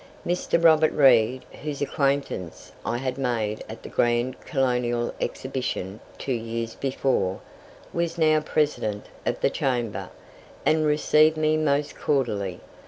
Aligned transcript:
Mr. 0.25 0.57
Robert 0.63 0.91
Reid, 0.93 1.45
whose 1.61 1.79
acquaintance 1.79 2.71
I 2.83 2.97
had 2.97 3.19
made 3.19 3.63
at 3.69 3.83
the 3.83 3.89
grand 3.89 4.41
Colonial 4.45 5.13
Exhibition 5.21 5.99
two 6.17 6.33
years 6.33 6.73
before, 6.73 7.39
was 7.93 8.17
now 8.17 8.39
President 8.39 9.05
of 9.27 9.39
the 9.41 9.51
Chamber, 9.51 10.09
and 10.65 10.87
received 10.87 11.37
me 11.37 11.55
most 11.55 11.95
cordially. 11.95 12.61